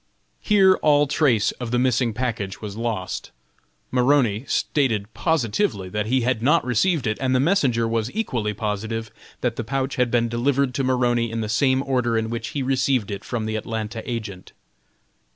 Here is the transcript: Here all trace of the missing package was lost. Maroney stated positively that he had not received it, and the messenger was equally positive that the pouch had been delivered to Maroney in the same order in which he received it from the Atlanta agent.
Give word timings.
Here 0.39 0.77
all 0.77 1.05
trace 1.05 1.51
of 1.61 1.69
the 1.69 1.77
missing 1.77 2.11
package 2.11 2.59
was 2.59 2.75
lost. 2.75 3.29
Maroney 3.91 4.45
stated 4.47 5.13
positively 5.13 5.89
that 5.89 6.07
he 6.07 6.21
had 6.21 6.41
not 6.41 6.65
received 6.65 7.05
it, 7.05 7.19
and 7.21 7.35
the 7.35 7.39
messenger 7.39 7.87
was 7.87 8.09
equally 8.15 8.55
positive 8.55 9.11
that 9.41 9.57
the 9.57 9.63
pouch 9.63 9.97
had 9.97 10.09
been 10.09 10.27
delivered 10.27 10.73
to 10.73 10.83
Maroney 10.83 11.29
in 11.29 11.41
the 11.41 11.47
same 11.47 11.83
order 11.83 12.17
in 12.17 12.31
which 12.31 12.47
he 12.47 12.63
received 12.63 13.11
it 13.11 13.23
from 13.23 13.45
the 13.45 13.55
Atlanta 13.55 14.01
agent. 14.09 14.53